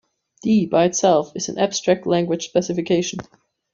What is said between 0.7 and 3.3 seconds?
itself is an abstract language specification.